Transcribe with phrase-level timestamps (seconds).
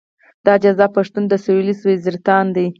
[0.45, 2.65] دا جذاب پښتين د سويلي وزيرستان دی.